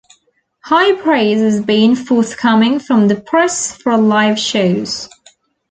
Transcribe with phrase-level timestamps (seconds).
[0.63, 5.07] High praise has been forthcoming from the press for live shows.